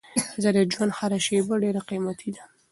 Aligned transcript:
د 0.41 0.43
ژوند 0.73 0.91
هره 0.97 1.19
شېبه 1.25 1.55
ډېره 1.63 1.81
قیمتي 1.89 2.29
ده. 2.35 2.43